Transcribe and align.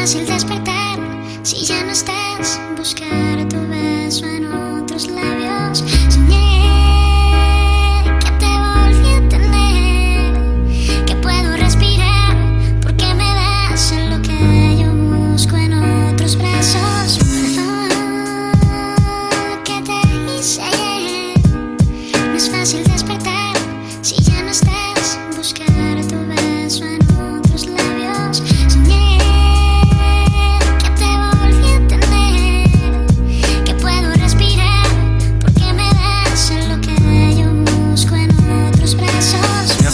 fácil 0.00 0.24
despertar 0.24 0.98
si 1.42 1.62
ya 1.62 1.84
no 1.84 1.92
estás. 1.92 2.58
Buscar 2.74 3.46
tu 3.50 3.58
beso 3.68 4.24
en 4.24 4.50
otros 4.50 5.08
labios. 5.08 5.99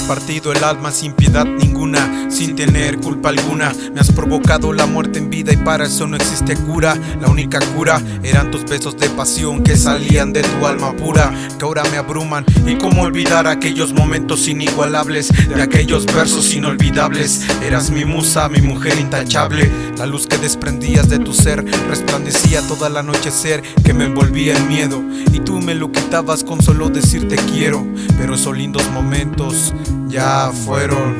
Partido 0.06 0.52
el 0.52 0.62
alma 0.62 0.92
sin 0.92 1.12
piedad 1.12 1.44
ninguna, 1.44 2.30
sin 2.30 2.54
tener 2.54 2.98
culpa 2.98 3.30
alguna. 3.30 3.72
Me 3.92 4.00
has 4.00 4.12
provocado 4.12 4.72
la 4.72 4.86
muerte 4.86 5.18
en 5.18 5.30
vida 5.30 5.52
y 5.52 5.56
para 5.56 5.86
eso 5.86 6.06
no 6.06 6.16
existe 6.16 6.56
cura. 6.56 6.96
La 7.20 7.28
única 7.28 7.58
cura 7.74 8.00
eran 8.22 8.50
tus 8.50 8.64
besos 8.64 8.96
de 8.96 9.08
pasión 9.10 9.62
que 9.62 9.76
salían 9.76 10.32
de 10.32 10.42
tu 10.42 10.66
alma 10.66 10.92
pura, 10.92 11.32
que 11.58 11.64
ahora 11.64 11.82
me 11.90 11.96
abruman. 11.96 12.44
Y 12.66 12.76
cómo 12.76 13.02
olvidar 13.02 13.46
aquellos 13.46 13.92
momentos 13.92 14.48
inigualables, 14.48 15.28
de 15.48 15.62
aquellos 15.62 16.06
versos 16.06 16.54
inolvidables. 16.54 17.46
Eras 17.62 17.90
mi 17.90 18.04
musa, 18.04 18.48
mi 18.48 18.62
mujer 18.62 18.98
intachable. 18.98 19.70
La 19.98 20.06
luz 20.06 20.26
que 20.26 20.38
desprendías 20.38 21.08
de 21.08 21.18
tu 21.18 21.32
ser 21.32 21.64
resplandecía 21.88 22.62
todo 22.62 22.86
el 22.86 22.96
anochecer 22.96 23.62
que 23.84 23.92
me 23.92 24.04
envolvía 24.04 24.56
en 24.56 24.68
miedo. 24.68 25.02
Y 25.32 25.40
tú 25.40 25.58
me 25.58 25.74
lo 25.74 25.90
quitabas 25.90 26.44
con 26.44 26.62
solo 26.62 26.88
decirte 26.90 27.36
quiero. 27.36 27.86
Pero 28.18 28.34
esos 28.34 28.56
lindos 28.56 28.88
momentos 28.92 29.74
ya 30.16 30.50
fueron. 30.50 31.12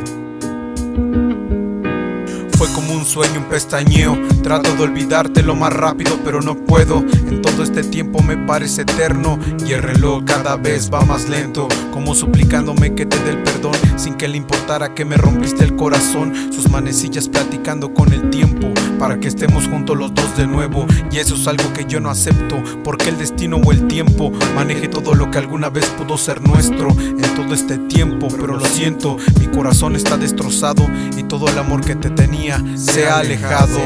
Como 2.75 2.93
un 2.93 3.07
sueño, 3.07 3.41
un 3.41 3.47
pestañeo. 3.47 4.19
Trato 4.43 4.75
de 4.75 4.83
olvidarte 4.83 5.43
lo 5.43 5.55
más 5.55 5.73
rápido, 5.73 6.19
pero 6.25 6.43
no 6.43 6.57
puedo. 6.57 6.99
En 6.99 7.41
todo 7.43 7.63
este 7.63 7.83
tiempo 7.83 8.23
me 8.23 8.37
parece 8.37 8.83
eterno. 8.83 9.39
Y 9.67 9.73
el 9.73 9.83
reloj 9.83 10.25
cada 10.25 10.57
vez 10.57 10.91
va 10.93 11.01
más 11.01 11.29
lento. 11.29 11.69
Como 11.93 12.15
suplicándome 12.15 12.95
que 12.95 13.07
te 13.07 13.19
dé 13.21 13.31
el 13.31 13.43
perdón. 13.43 13.75
Sin 13.97 14.15
que 14.15 14.29
le 14.29 14.37
importara 14.37 14.95
que 14.95 15.05
me 15.05 15.17
rompiste 15.17 15.65
el 15.65 15.75
corazón. 15.77 16.53
Sus 16.53 16.71
manecillas 16.71 17.29
platicando 17.29 17.95
con 17.95 18.13
el 18.13 18.31
tiempo. 18.31 18.73
Para 18.99 19.19
que 19.19 19.29
estemos 19.29 19.67
juntos 19.69 19.97
los 19.97 20.15
dos 20.15 20.37
de 20.37 20.47
nuevo. 20.47 20.87
Y 21.11 21.19
eso 21.19 21.35
es 21.35 21.47
algo 21.49 21.73
que 21.73 21.87
yo 21.87 22.01
no 22.01 22.11
acepto. 22.11 22.63
Porque 22.85 23.09
el 23.09 23.19
destino 23.19 23.57
o 23.57 23.73
el 23.73 23.89
tiempo 23.89 24.33
maneje 24.55 24.89
todo 24.89 25.15
lo 25.15 25.31
que 25.31 25.39
alguna 25.39 25.71
vez 25.71 25.87
pudo 25.87 26.19
ser 26.19 26.47
nuestro. 26.47 26.91
En 26.91 27.35
todo 27.35 27.55
este 27.55 27.79
tiempo, 27.79 28.29
pero 28.29 28.57
lo 28.57 28.65
siento. 28.67 29.17
Mi 29.41 29.47
corazón 29.47 29.97
está 29.97 30.17
destrozado. 30.17 30.87
Y 31.17 31.23
todo 31.23 31.49
el 31.49 31.59
amor 31.59 31.81
que 31.81 31.97
te 31.97 32.11
tenía 32.11 32.56
se 32.77 33.07
ha 33.07 33.19
alejado. 33.19 33.81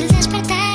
No 0.00 0.06
es 0.06 0.12
fácil 0.12 0.16
despertar 0.16 0.69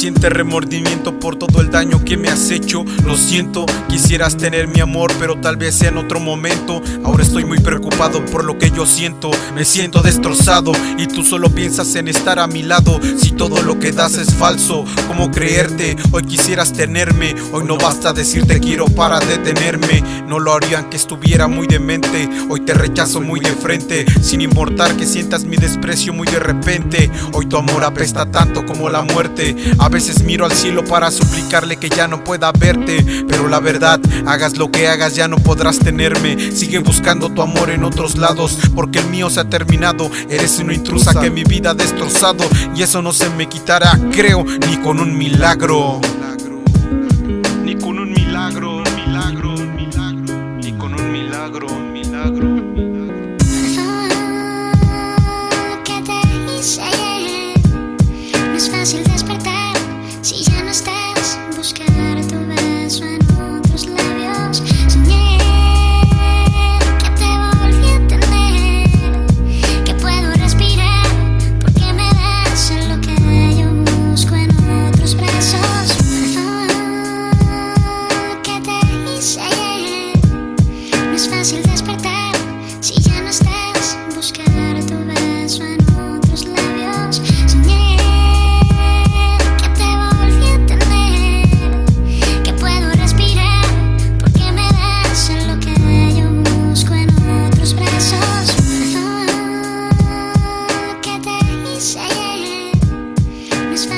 siente 0.00 0.30
remordimiento 0.30 1.20
por 1.20 1.36
todo 1.36 1.60
el 1.60 1.70
daño 1.70 2.02
que 2.02 2.16
me 2.16 2.30
has 2.30 2.50
hecho. 2.50 2.86
Lo 3.04 3.18
siento, 3.18 3.66
quisieras 3.86 4.38
tener 4.38 4.66
mi 4.66 4.80
amor, 4.80 5.12
pero 5.18 5.38
tal 5.38 5.58
vez 5.58 5.74
sea 5.74 5.90
en 5.90 5.98
otro 5.98 6.20
momento. 6.20 6.80
Ahora 7.04 7.22
estoy 7.22 7.44
muy 7.44 7.58
preocupado 7.58 8.24
por 8.24 8.44
lo 8.44 8.56
que 8.56 8.70
yo 8.70 8.86
siento. 8.86 9.30
Me 9.54 9.66
siento 9.66 10.00
destrozado 10.00 10.72
y 10.96 11.06
tú 11.06 11.22
solo 11.22 11.50
piensas 11.50 11.94
en 11.96 12.08
estar 12.08 12.38
a 12.38 12.46
mi 12.46 12.62
lado. 12.62 12.98
Si 13.18 13.32
todo 13.32 13.60
lo 13.60 13.78
que 13.78 13.92
das 13.92 14.14
es 14.14 14.34
falso, 14.34 14.86
¿cómo 15.06 15.30
creerte? 15.30 15.98
Hoy 16.12 16.22
quisieras 16.22 16.72
tenerme. 16.72 17.34
Hoy 17.52 17.64
no 17.64 17.76
basta 17.76 18.14
decirte 18.14 18.58
quiero 18.58 18.86
para 18.86 19.20
detenerme. 19.20 20.02
No 20.26 20.38
lo 20.38 20.54
harían 20.54 20.88
que 20.88 20.96
estuviera 20.96 21.46
muy 21.46 21.66
demente. 21.66 22.26
Hoy 22.48 22.60
te 22.60 22.72
rechazo 22.72 23.20
muy 23.20 23.40
de 23.40 23.52
frente, 23.52 24.06
sin 24.22 24.40
importar 24.40 24.96
que 24.96 25.04
sientas 25.04 25.44
mi 25.44 25.58
desprecio 25.58 26.14
muy 26.14 26.26
de 26.26 26.38
repente. 26.38 27.10
Hoy 27.34 27.44
tu 27.44 27.58
amor 27.58 27.84
apesta 27.84 28.30
tanto 28.30 28.64
como 28.64 28.88
la 28.88 29.02
muerte. 29.02 29.54
Veces 29.90 30.22
miro 30.22 30.44
al 30.46 30.52
cielo 30.52 30.84
para 30.84 31.10
suplicarle 31.10 31.76
que 31.76 31.88
ya 31.88 32.08
no 32.08 32.22
pueda 32.24 32.52
verte, 32.52 33.04
pero 33.28 33.48
la 33.48 33.60
verdad, 33.60 34.00
hagas 34.26 34.56
lo 34.56 34.70
que 34.70 34.88
hagas 34.88 35.14
ya 35.14 35.28
no 35.28 35.36
podrás 35.36 35.78
tenerme. 35.78 36.52
Sigue 36.52 36.78
buscando 36.78 37.30
tu 37.30 37.42
amor 37.42 37.70
en 37.70 37.84
otros 37.84 38.16
lados, 38.16 38.58
porque 38.74 39.00
el 39.00 39.06
mío 39.06 39.28
se 39.30 39.40
ha 39.40 39.44
terminado. 39.44 40.10
Eres 40.28 40.58
una 40.58 40.74
intrusa 40.74 41.18
que 41.20 41.30
mi 41.30 41.44
vida 41.44 41.70
ha 41.70 41.74
destrozado 41.74 42.44
y 42.74 42.82
eso 42.82 43.02
no 43.02 43.12
se 43.12 43.28
me 43.30 43.48
quitará, 43.48 43.98
creo, 44.12 44.44
ni 44.68 44.76
con 44.78 45.00
un 45.00 45.16
milagro. 45.16 46.00
Ni 47.64 47.74
con 47.76 47.98
un 47.98 48.10
milagro, 48.12 48.82
milagro, 49.06 49.52
milagro, 49.52 50.58
ni 50.62 50.72
con 50.72 50.94
un 50.94 51.12
milagro. 51.12 52.49
Si 60.22 60.44
ya 60.44 60.62
no 60.62 60.70
está 60.70 60.89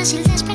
fácil 0.03 0.21
despertar. 0.25 0.52